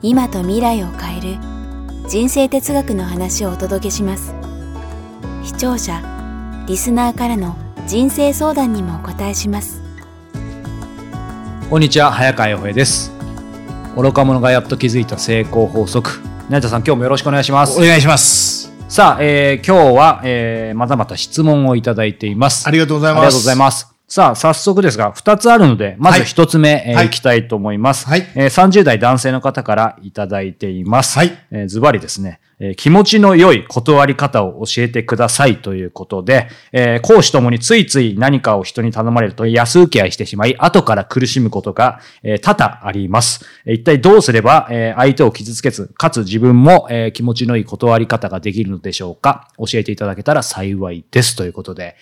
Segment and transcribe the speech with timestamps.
[0.00, 1.38] 今と未来を変える
[2.08, 4.32] 人生哲学の話をお届けします。
[5.44, 6.00] 視聴者
[6.68, 7.56] リスナーからの
[7.86, 9.82] 人生相談にもお答えします。
[11.68, 13.12] こんにちは早川洋平です。
[13.96, 16.20] 愚か者がやっと気づいた成功法則。
[16.48, 17.76] 成田さん今日もよろしくお願いします。
[17.78, 18.72] お願いします。
[18.88, 22.68] さあ、えー今日は、えーまたまた質問をいただいています。
[22.68, 23.22] ありがとうございます。
[23.22, 28.06] ありがとうございますさあ、早速ですが、2つあるので、まず1つ目、えーはいいきたいと思います。
[28.08, 31.18] はいえー30代男性の方からいただいています。
[31.18, 43.44] はいえーズバリですね、えー気持ちの良い断り方を教えてくださいということで、えー講師ともについつい何かを人に頼まれると安請け合いしてしまい、後から苦しむことが、えー多々あります。
[43.66, 49.48] えー一体どうすれば、えー相手を傷つけず、かつ自分も、えー気持ちのいい断り方ができるのでしょうか？
[49.58, 51.36] 教えていただけたら幸いです。
[51.36, 51.96] ということで、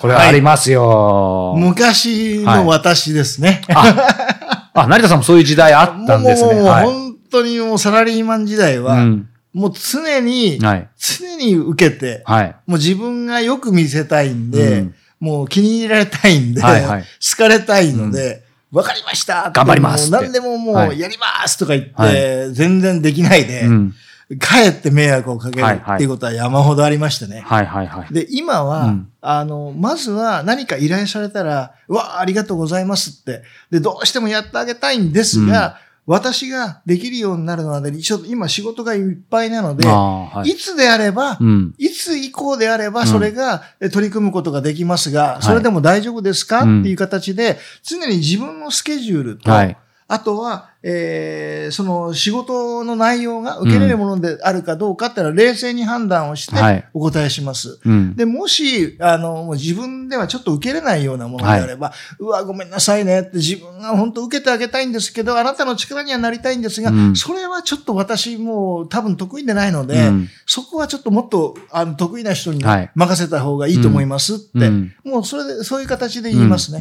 [0.00, 1.54] これはありますよ。
[1.58, 3.62] 昔の私ですね。
[3.68, 6.54] あ、成田さんもそういう時代あったんですね。
[6.54, 6.64] もう。
[6.64, 10.88] 本当にもうサラリーマン時代は、うんもう常に、はい。
[10.96, 12.56] 常に受けて、はい。
[12.66, 23.94] もう自分がよく見せたいんで、うんもう気に入られたいんで、はいはい好かれたいので、わ、かりました頑張ります何でももはいうやりますとか言って、は全然できないで、うん。
[24.38, 27.40] かえって迷惑をかけるっていうことは山ほどありましてね。
[27.40, 28.14] はいはいはい。
[28.14, 33.42] で、今は、うんあの、まずは何か依頼されたら、うわあ、ありがとうございますって。
[33.70, 41.74] で、どうしてもやってあげたいんですが、私ができるようになるのはね、ちょっと今仕事がいっぱいなので、はいいつであれば、うん。
[41.78, 49.76] いつ以降であれば、んそれがえ取り組むことができますが、いそれでも大丈夫ですか、うんっていう形で、常に自分のスケジュールと、はい。
[50.08, 57.78] あとは、えーその仕事の内容が受け入れるものであるかどうかっていうのは冷静に判断をしてはいお答えします。
[57.84, 58.16] うん。
[58.16, 76.80] で、もし、あの、もう自分ではちょっと受けれないようなものであれば、うわ、ごめんなさいねって自分が本当受けてあげたいんですけど、あなたの力にはなりたいんですが、うんそれはちょっと私もう多分得意でないので、うんそこはちょっともっとあの得意な人にはい任せた方がいいと思いますって、うんもうそれで、そういう形で言いますね。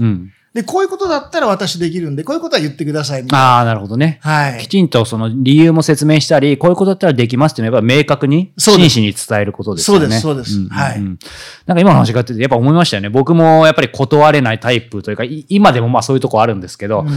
[0.54, 3.58] で、こういうことだったら私できるんで、こういうことは言ってくださいみたいな。
[3.58, 4.20] ああ、なるほどね。
[4.22, 4.60] はい。
[4.60, 10.20] きちんとその理由も説明したり、こういうことだったらできますっていうのはやっぱ明確に、そうです真摯に伝えることですよね。
[10.20, 13.10] そうですそうですんんんはいなんか今の話があってて、やっぱ思いましたよね。
[13.10, 17.08] 僕もやっぱり断れないタイプというか、い今でもまあそういうとこあるんですけど、うん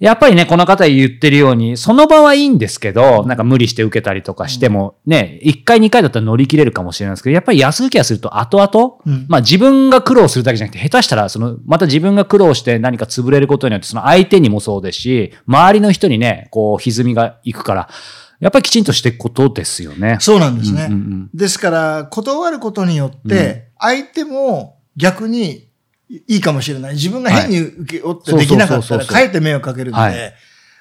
[0.00, 9.26] やっぱりね、この方言ってるように、その場はいいんですけど、なんか無理して受けたりとかしても、ね、1回2回だったら乗り切れるかもしれないですけど、やっぱり安請け合いすると後々、うん。
[9.28, 17.88] まあ自分が苦労するだけじゃなくて、下手したら、その、また自分が苦労して何か潰れることによって、その相手にもそうですし、周りの人にね、こう、歪みがいくから、
[18.40, 20.16] やっぱりきちんとしていくことですよね。
[20.20, 20.86] そうなんですね。
[20.88, 25.69] うんうんうんですから、断ることによって、相手も逆に
[26.10, 26.94] いいかもしれない。
[26.94, 30.34] 自分が変に受け負ってできなかったら、かえって迷惑かけるので、はい。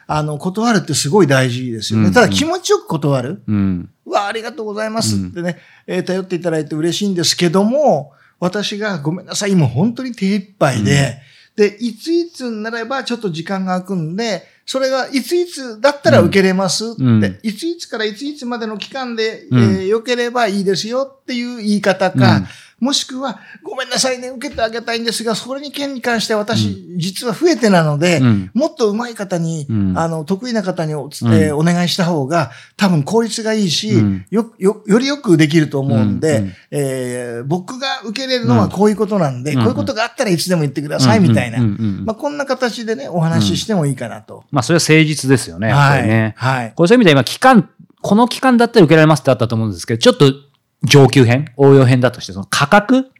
[0.07, 2.07] あの、断るってすごい大事ですよね。
[2.07, 2.13] うん。
[2.13, 3.43] ただ気持ちよく断る。
[3.47, 3.89] うん。
[4.07, 11.21] うわ、ありがとうございますってね、えー頼っていただいて嬉しいんですけども、私がごめんなさい、もう本当に手一杯で、
[11.55, 17.39] で、いついつになればちょっと時間が空くんで、それがいついつだったら受けれますって、うん。
[17.43, 19.59] いついつからいついつまでの期間で、うん。
[19.59, 22.47] えー良ければいいですよっていう言い方か、
[22.79, 28.51] もしくは、ごめんなさいね、受けてあげたいんですが、それに件に関しては私、実は増えてなので、うん。
[28.53, 29.97] もっと上手い方に、うん。
[29.97, 34.25] あの、得意な方にお,、えーお願いした方が、多分効率がいいし、うん。
[34.29, 41.59] よ、よ、よりよくできると思うんで、うんうんえー僕が受けれるのはこういうことなんで、うんこういうことがあったらいつでも言ってください、みたいな。
[41.59, 44.43] まあ、こんな形でね、お話ししてもいいかなと。
[44.51, 45.69] まあそれは誠実ですよね。
[45.69, 46.33] やっぱりね。
[46.37, 46.73] はい。
[46.75, 47.69] これそういう意味で今、期間、
[48.01, 50.33] この期間だったら受けられますってあったと思うんですけど、ちょっと
[50.83, 53.11] 上級編、応用編だとして、その価格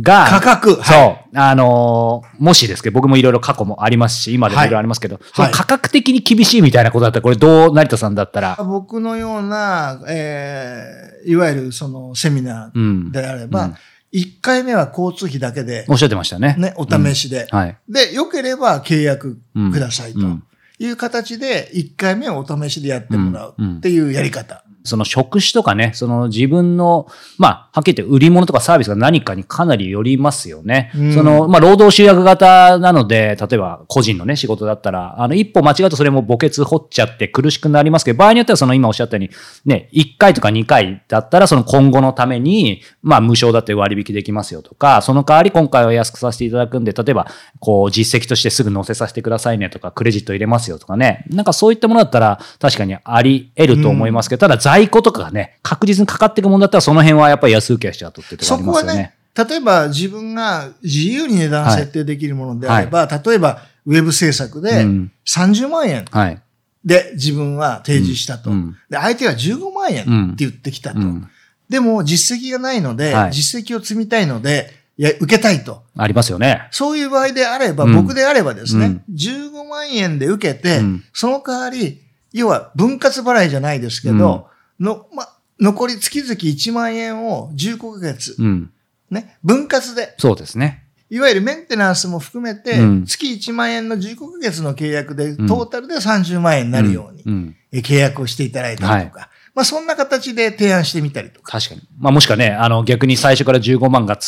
[0.00, 0.74] が、価格。
[0.74, 13.10] そう、はいあのーもしですけど、僕もいろいろ過去もありますし、今でもいろいろありますけど、その価格的に厳しいみたいなことだったら、これどう、成田さんだったら、僕のような、えーいわゆるそのセミナうーん。
[13.12, 13.74] であればうん、
[14.12, 16.54] 1回目は交通費だけで、おっしゃってましたね。
[16.58, 17.48] ね、お試しで。
[17.50, 17.76] はい。
[17.88, 19.38] で、良ければ契約
[19.72, 20.42] くださいとうん
[20.78, 24.62] いう形で、1回目をお試しでやってもらううんうんっていうやり方。
[24.86, 27.06] その職種とかね、その自分の、
[27.38, 30.90] まあ、はっきり言って売り物とかサービスが何かにかなりよりますよね。
[30.96, 39.30] うんその、まあ、労働集約型なので、例えば個人のね、仕事だったら、あの、一歩間違うとそれも墓穴掘っちゃって苦しくなりますけど、場合によってはその今おっしゃったように、
[39.64, 47.26] ね、1回とか2回だったら、その今後のために、まあ、無償だって割引できますよとか、その代わり今回は安くさせていただくんで、例えば、
[47.60, 51.24] こう、実績としてすぐ載せさせてくださいねとか、クレジット入れますよとかね。
[51.28, 59.14] なんかそういったものだったら、確かにあり得ると思いますけど、ただ在庫とかがね、確実にかかっていくものだったら、その辺はやっぱり安請け合いしちゃうとってとあそこはりますよね。
[59.34, 66.42] ね、例えば自分が自由に値段設定できるものであれば、例えばウェブ制作でうん30万円はい。
[66.84, 68.50] で自分は提示したと。
[68.50, 71.00] うんうんで、相手が15万円って言ってきたと。
[71.00, 71.28] うん。
[71.68, 75.82] でも実績がないので、はい実績を積みたいので、いや、受けたいと。
[75.96, 76.68] ありますよね。
[76.70, 82.02] そういう場合であれば、うん僕であればですね、うん15万円で受けて、うんその代わり、
[82.32, 84.48] 要は分割払いじゃないですけど、
[84.80, 85.28] の、ま、
[85.60, 88.70] 残り月々1万円を15ヶ月、うん。
[89.10, 90.84] ね、分割で、そうですね。
[91.08, 93.04] いわゆるメンテナンスも含めて、うん。
[93.04, 95.46] 月1万円の15ヶ月の契約で、うん。
[95.46, 101.52] トータルで30万円になるように、契約をしていただいたりとか、まあそんな形で提案してみたりとか。
[101.52, 101.80] 確かに。
[101.98, 104.18] まあもしくはね、あの逆に最初から15万が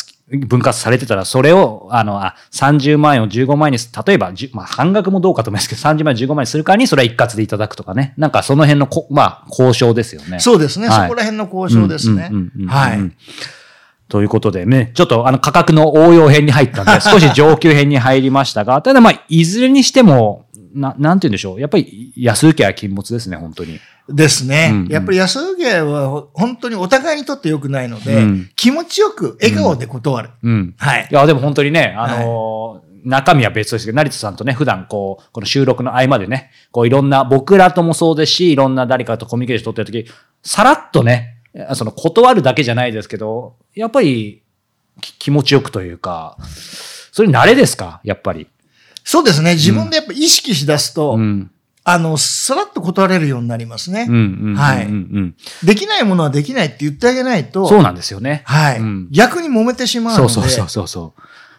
[0.47, 8.15] 分割されてたら、それを、あの、あ、30万円を15万円にす、例えば、まあ半額もどうかと思いますけど、30万円15万円にするからに、それは一括でいただくとかね。
[8.17, 10.39] なんかその辺のこ、まあ交渉ですよね。
[10.39, 12.31] そうですね、はいそこら辺の交渉ですね。
[12.67, 12.99] はい。。
[14.09, 21.59] ということでね、ちょっとあの価格の応用編に入ったんで、 少し上級編に入りましたが、ただまあ、いずれにしても、な、なんて言うんでしょう。
[21.59, 23.79] やっぱり安請けは禁物ですね、本当に。
[24.07, 24.69] ですね。
[24.71, 30.29] うんうんやっぱり安請けは本当にお互いにとって良くないので、うん気持ちよく笑顔で断る。
[30.43, 30.75] うん。
[30.77, 31.13] はいい。
[31.13, 40.13] や、でも本当にね、あのー中身は別ですけど、成田さんとね、普段こう、この収録の合間でね、こういろんな、僕らともそうですし、いろんな誰かとコミュニケーション取ってるとき、
[40.43, 41.37] さらっとね、
[41.75, 44.43] その断るだけじゃないですけど、やっぱり
[44.99, 46.37] き気持ちよくというか、
[47.13, 48.01] それ慣れですか？
[48.03, 48.47] やっぱり。
[49.09, 49.55] そうですね。
[49.55, 51.49] 自分でやっぱ意識しだすと、うん。
[51.83, 54.01] あの、さらっと断れるようになりますね。
[54.55, 55.35] はいうん。
[55.63, 58.43] できないものはできないって言ってあげないと、そうなんですよね。
[58.45, 60.31] はい、うん逆に揉めてしまうので。
[60.31, 61.13] そうそうそうそうそ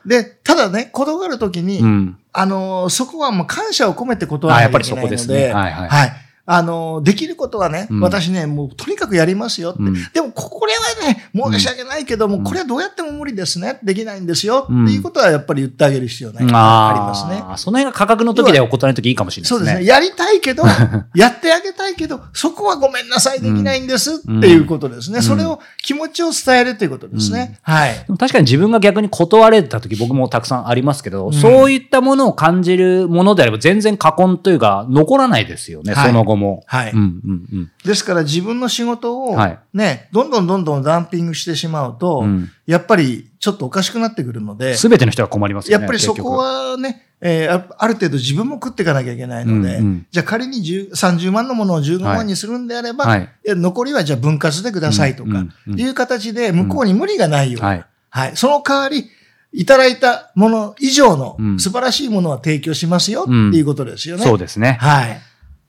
[0.06, 1.84] で、ただね、断るときに、う。
[1.84, 2.18] うん。
[2.32, 6.12] あのーそこはもう感謝を込めて断らあやっぱりそこですねはいはい
[6.52, 9.82] あのーできることはね、うん私ね、もうとにかくやりますよって。
[9.82, 10.72] うんでも、これ
[11.04, 13.78] はね、申し訳ないけども、うんこれはどうやっても無理ですね。
[13.82, 14.66] できないんですよ。
[14.68, 17.42] うんっていうことはやっぱり言ってあげる必要ない、あありますね。
[17.46, 17.56] あ。
[17.56, 19.58] その辺が価格の時でお断りの時いいかもしれないですね。
[19.58, 19.86] そうですね。
[19.86, 20.64] やりたいけど、
[21.14, 25.18] やってあげたいけど、そこはごめんなさい、できないんですっていうことですね。
[25.18, 27.58] うんそれを、気持ちを伝えるということですね。
[27.62, 28.04] はい。
[28.18, 36.39] 確かに自分が逆に断られた時僕もたくさんありますけど、んそういったものを感じるものであれば全然過言というか残らないですよね、はいその後も。
[36.66, 37.70] はいうんうんうん。
[37.84, 45.82] ですから自分の仕事をはいね、どんどんどんどんダンピングしてしまうと、うんやっぱりちょっとおかしくなってくるので、すべての人が困りますよね。
[45.82, 57.84] やっぱりそこはね、えーあある程度自分も食っていかなきゃいけないので、うんうんじゃあ仮に10 30万のものを15万にするんであれば、はい残りはじゃあ分割でくださいとか、うんうんうんいう形で向こうに無理がないように、はい。
[58.10, 58.36] はい。
[58.36, 59.08] その代わり、
[59.52, 64.22] いただいたもの以上のうん素晴らしいものは提供しますよってうんいうことですよね。
[64.22, 64.78] そうですね。
[64.80, 65.20] はい。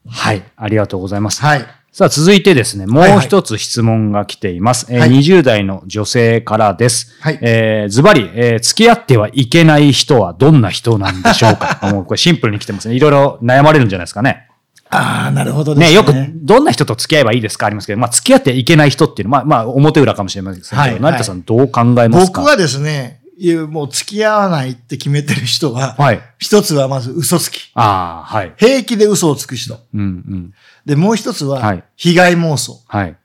[0.08, 0.44] はい。
[0.58, 1.42] ありがとうございます。
[1.42, 1.66] はい。
[1.94, 4.88] さあ、続いてですね、もはいうはい一つ質問が来ています。
[4.90, 7.14] えーはい20代の女性からです。
[7.20, 11.80] はいえーズバリ、えー付き合ってはいけない人はどんな人なんでしょうか？
[11.92, 12.96] もうこれシンプルに来てますね。
[12.96, 14.48] いろいろ悩まれるんじゃないですかね。
[14.94, 15.88] ああ、なるほどですね。
[15.90, 17.66] ね、よく、どんな人と付き合えばいいですか？
[17.66, 22.42] ありますけど、まあ、付き合っていけない人っていうのは、まあ、まあ、表裏かもしれませんけど、はい成田さんどう考えますか？
[22.42, 26.22] 僕はですね、いやもう付き合わないって決めてる人は、はい。
[26.38, 27.72] 一つはまず嘘つき。
[27.74, 28.54] ああ、はい。
[28.56, 29.80] 平気で嘘をつく人。
[29.96, 30.54] うん、うん。
[30.86, 32.84] で、もう一つは、はい被害妄想。
[32.88, 33.18] はい。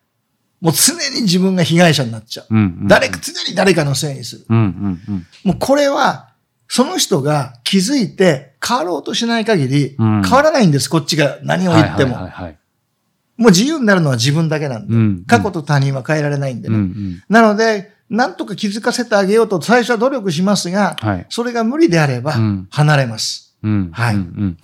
[0.62, 2.46] もう常に自分が被害者になっちゃう。
[2.48, 2.88] うん、うん。
[2.88, 4.46] 誰か、常に誰かのせいにする。
[4.48, 5.26] うん、うん、うん。
[5.44, 6.30] もうこれは、
[6.66, 12.14] その人が気づいて変わろうとしない限り、うん変わらないんです、こっちが何を言っても。
[12.14, 12.58] はい、はい、はい。
[13.36, 16.84] もう自由になるのは自分だけなんで、うん過去と他人は変えられないんでうん、うね。
[16.84, 17.22] ん。
[17.28, 21.26] なので、なんとか気づかせてあげようと最初は努力しますが、はい。
[21.28, 23.56] それが無理であればうん離れます。
[23.62, 23.90] うん。
[23.92, 24.58] はいうんうん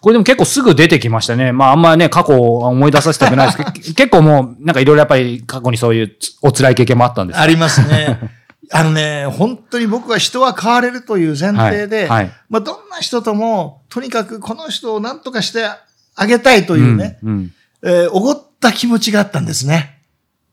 [0.00, 1.50] これでも結構すぐ出てきましたね。
[1.50, 8.18] まああんまね、過去を思い出させたくないです けど、結構もう、なんかいろいろやっぱり過去にそういうお辛い経験もあったんですありますね。
[8.70, 15.68] あのね、本当に僕は人は変われるという前提で、はいはいまあ、どんな人とも、とにかくこの人を何とかして
[16.14, 17.30] あげたいというね、うん。
[17.30, 17.52] うん
[17.82, 20.00] えーおごった気持ちがあったんですね。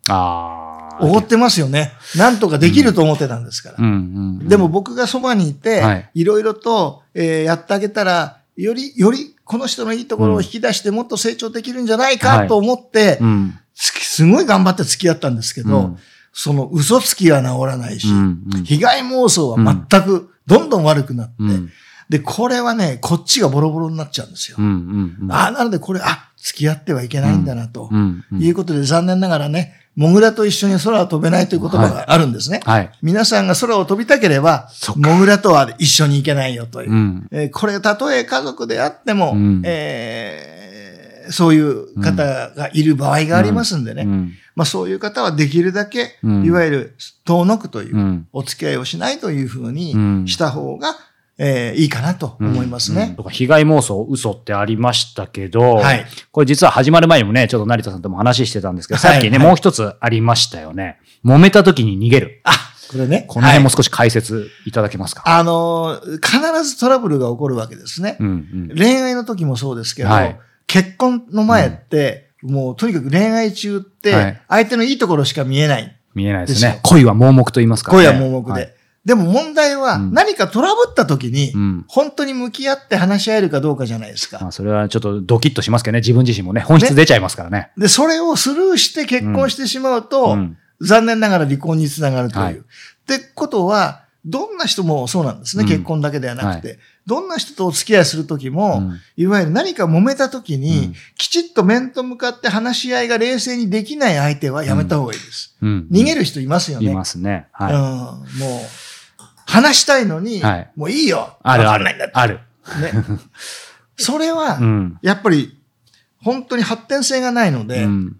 [0.07, 0.64] ああ。
[1.01, 1.93] おごってますよね。
[2.15, 3.75] なんとかできると思ってたんですから。
[3.79, 4.47] うん、うん。
[4.47, 13.59] でも僕がそばにいて、はいい、ろいろと、えーやってあげたら、より、よりこの人のいいところを引き出してもっと成長できるんじゃないはいかと思って、うん。
[13.75, 15.97] 付きすごい頑張って付き合ったんですけど、うん
[16.37, 21.69] その嘘つきは治らないし、うんうん被害妄想は全くどんどん悪くなって、うん
[22.09, 24.57] で、これはね、こっちがボロボロになっちゃうんですよ。
[24.59, 27.89] うんうんうんあなのでこれ、あ、付き合ってはいけないんだなと、
[28.39, 32.59] いうことで残念ながらね、モグラと一緒に空を飛べないという言葉があるんですね。
[32.63, 32.91] はい。
[33.01, 36.91] 皆さんが空を飛びたければモグラとは一緒に行けないよという。
[36.91, 37.27] うん。
[37.31, 44.03] えーこれ、たとえ家族であっても、うんえーそういう方がいる場合がありますんでね。
[44.03, 50.95] うんまあそういう方はできるだけ、うんいわゆる遠のくという、うんお付き合いをしないというふううんにした方が、
[51.37, 53.13] えーいいかなと思いますね。
[53.17, 60.97] とか被害妄想、嘘ってありましたけど、はいこれ実は始まる前にもね、ちょっと成田さんとも話してたんですけど、さっきね、はいはいもう一つありましたよね。
[61.25, 62.41] 揉めた時に逃げる。
[62.45, 62.51] あ、
[62.89, 63.25] これね。
[63.27, 68.17] この辺もはい少し解説いただけますか、あのー必ずトラブルが起こるわけですね。
[68.19, 68.27] うん
[68.69, 68.77] うん。
[68.77, 75.95] 恋愛の時もそうですけど、はい結婚の前って、もうとにかく恋愛中って、はい相手のいいところしか見えない。
[76.15, 76.79] 見えないですね。
[76.83, 78.05] 恋は盲目と言いますからね。
[78.05, 78.74] 恋は盲目で。
[79.05, 81.85] はいでも問題はうん何かトラブった時に、うん。
[81.87, 84.39] 本当に向き合って話し合えるかどうかじゃないですか。
[84.41, 87.71] まあ、それはちょっとドキッとしますけどね、自分自身もね、本質出ちゃいますからね。
[87.77, 92.43] で、それをスルーして結婚してしまうと、うん残念ながら離婚につながるという。
[92.43, 96.79] はいってことは、どんな人もそうなんですね、うん結婚だけではなくて。
[97.05, 105.55] どんな人とお付き合いするときも、うんいわゆる何か揉めたときに、うんきちっと面と向かって話し合いが冷静にできない相手はやめた方がいいです。
[105.61, 105.87] うん。
[105.91, 106.91] 逃げる人いますよね。
[106.91, 107.47] いますね。
[107.59, 107.71] うん、は
[108.11, 108.84] もう、
[109.45, 111.37] 話したいのに、はいもういいよ。
[111.37, 111.41] い。
[111.43, 112.07] あるあるわかんないんだっ。
[112.07, 112.39] てある。
[112.81, 112.93] ね。
[113.97, 114.97] それは、うん。
[115.01, 115.57] やっぱり、
[116.21, 118.17] 本当に発展性がないので、うん。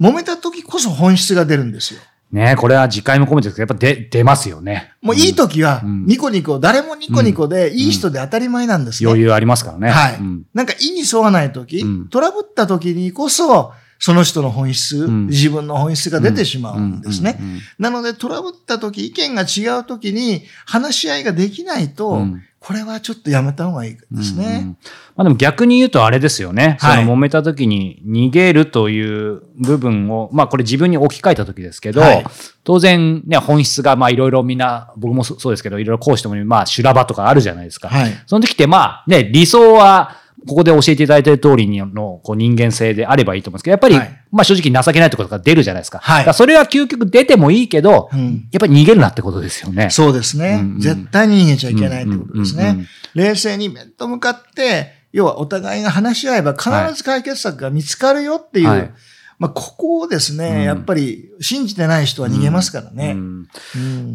[0.00, 2.00] 揉めた時こそ本質が出るんですよ。
[2.32, 4.92] ねこれは次回も込めてですけど、やっぱ出、出ますよね。
[5.00, 9.08] もういい時はう、んニコニコ、誰もニコニコで、いい人で当たり前なんですね。
[9.08, 9.90] 余裕ありますからね。
[9.90, 17.38] はいうんなんか意に沿わない時、うんトラブった時にこそ、その人の本質、ん自分の本質が出てしまうんですね。
[17.78, 24.44] なので、トラブった時、意見が違う時に話し合いができないと、うんこれはちょっとやめた方がいいですね。
[24.44, 24.78] うんうん
[25.14, 26.76] まあでも逆に言うとあれですよね。
[26.80, 32.24] はいその揉めた時に逃げるという部分を、まあこれ自分に置き換えた時ですけど、はい
[32.64, 37.88] 当然ね、本質がまあいろいろみんな、僕もそそうですけど、いろいろ講師ともにまあ修羅場とかあるじゃないですか。
[37.88, 38.12] はい。
[38.26, 44.24] その時ってまあね、理想は、ここで教えていただいている通りにのこう人間性であればいいと思うんですけど、やっぱり、はい。
[44.30, 45.98] まあ正直情けないところが出るじゃないですか。
[45.98, 46.34] はい。
[46.34, 48.48] それは究極出てもいいけど、うん。
[48.52, 49.90] やっぱり逃げるなってことですよね。
[49.90, 50.80] そうですね、うんうん。
[50.80, 52.86] 絶対に逃げちゃいけないってことですね。
[53.14, 58.90] 冷静に面と向かって、要はお互いが話し合えば必ず解決策が見つかるよっていう、はい。
[59.38, 60.62] まあ、ここをですね、うん。
[60.62, 63.12] やっぱり信じてない人は逃げますからね。
[63.12, 63.48] うん。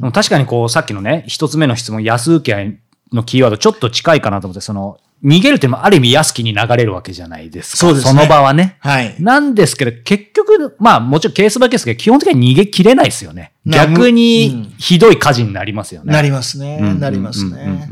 [0.01, 0.11] うん。
[0.11, 2.79] 確かにこう、さっきのね、一つ目の質問、安請け合い
[3.13, 7.77] のキーワード、ちょっと近いかなと思って、その、逃げるっていうのもある意味安きに流れるわけじゃないですか。
[7.77, 8.77] そうですねの場はね。
[8.79, 9.15] はい。
[9.19, 13.53] なんですけど、結局、まあもちろんケースバイケースですけど、基本的には逃げ切れないですよね。
[13.63, 16.11] な逆うんにひどい火事になりますよね。
[16.11, 16.79] なりますね。
[16.81, 17.87] うんなりますね。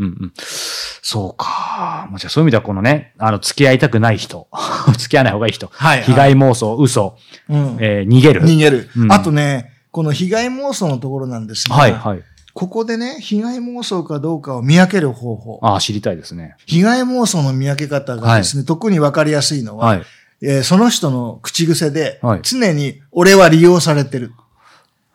[1.04, 2.08] そうか。
[2.10, 4.48] まあじゃあそういう意味ではこのね、あの、付き合いたくない人、
[4.98, 7.18] 付き合わない方がいい人、はいはい被害妄想、嘘、
[7.48, 8.42] うんえー逃げる。
[8.42, 12.24] 逃げる、うんあとね、この被害妄想のところなんですが、はい、はい。
[12.54, 15.60] ここでね、被害妄想かどうかを見分ける方法。
[15.62, 16.56] ああ、知りたいですね。
[16.66, 20.04] 被害妄想の見分け方がですね、特に分かりやすいのは、はい。
[20.42, 24.32] えーその人の口癖で、はい常に俺は利用されてる。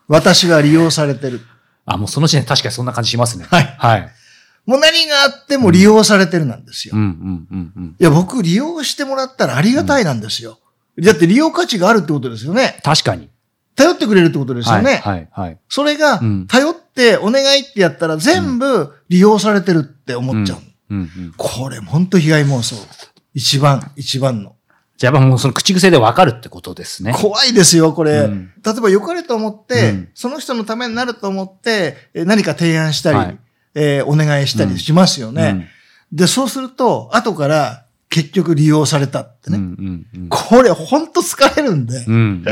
[0.06, 1.40] 私が利用されてる。
[1.86, 3.46] あ、もうその時点で確かにそんな感じしますね。
[3.48, 4.10] はいはい。
[4.66, 6.94] もう何があっても利用されてるなんですよ。
[6.96, 7.12] うん、いうん、
[7.50, 7.96] うん、うん。
[7.98, 10.58] や、僕利用してもらったらありがたいなんですよ。
[10.98, 12.78] だって利用価値があるってことですよね。
[12.82, 13.28] 確かに。
[13.76, 14.96] 頼ってくれるってことですよね。
[15.02, 15.58] はい、はい、はい。
[15.68, 20.58] それがうん、頼ってお願いってやったら全部利用されてるって思っちゃう。
[20.90, 21.34] うん、うん。
[21.36, 22.76] これ、本当被害妄想。
[23.34, 24.54] 一番、一番の。
[24.96, 27.12] じゃあもうその口癖でわかるってことですね。
[27.12, 28.12] 怖いですよ、これ。
[28.12, 33.38] うん例えば良かれと思って、うんその人のためになると思って、えー何か提案したり、はい
[33.74, 35.68] えーお願いしたりしますよね。
[36.12, 37.83] で、そうすると、後から
[38.14, 39.62] 結局利用されたってうん、うね。
[39.64, 40.28] ん、うん。
[40.28, 41.96] これ、ほんと疲れるんで。
[42.06, 42.44] うん、うん。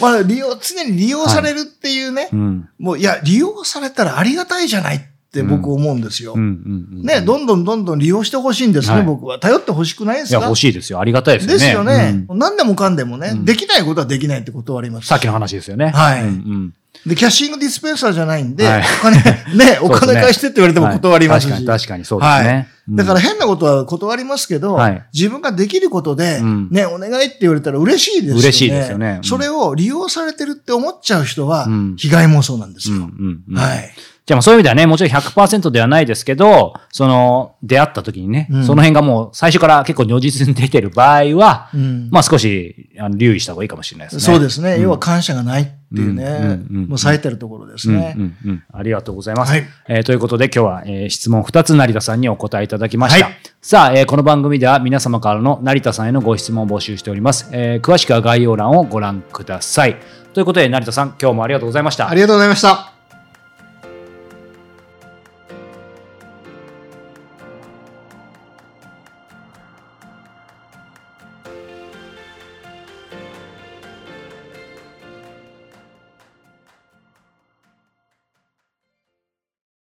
[0.00, 5.00] まあ、利用、常に利用されるっていうね、うん、もう、いや、利用されたらありがたいじゃないっ
[5.32, 6.34] て僕思うんですよ。
[6.34, 6.98] うん、うん。
[6.98, 9.40] うんね、どんどんどんどん利用してほしいんですね、はい僕は。
[9.40, 11.00] 頼ってほしくないでいや、すか欲しいですよ。
[11.00, 11.58] ありがたいですよね。
[11.58, 15.08] ですよね、うん何でもかんでもね、うんできないことはできないって断ります。
[15.08, 15.90] さっきの話ですよね。
[15.90, 16.74] はいうんうん
[17.06, 18.82] で、キャッシングディスペンサーじゃないんで、はい。
[18.82, 19.16] お金、
[19.56, 21.50] ね、お金返してって言われても断りますし。
[21.50, 22.68] はい確かに、確かにそうですね。
[22.90, 25.04] だから変なことは断りますけど、はい。
[25.12, 26.68] 自分ができることで、うん。
[26.70, 28.40] ね、お願いって言われたら嬉しいですよね。
[28.40, 29.18] 嬉しいですよね。
[29.18, 29.24] うん。
[29.24, 33.60] それを利用されてるって思っちゃう人はうん、被害妄想なんですうんよ。
[33.60, 33.94] はい。
[34.24, 44.20] じゃあまあそういう意味ではね、もちろん100%ではないですけど、その、出会った時にね、うんその辺がもう最初から結構如実に出てる場合は、うんまあ少しあの留意した方がいいかもしれないですね。
[44.22, 44.74] そうですね。
[44.74, 48.14] うん要は感謝がないっていうね、もう冴えてるところですね。
[48.16, 49.50] うんうんうんありがとうございます。
[49.52, 53.24] はいえーということで今日は、えー質問2つ成田さんにお答えいただきました。
[53.24, 57.48] はいさあ、えーこの番組では皆様からの成田さんへのご質問を募集しております。
[57.50, 59.96] えー詳しくは概要欄をご覧ください。
[60.32, 62.14] ということで成田さん今日もありがとうございましたあ。
[62.14, 62.91] りがとうございました。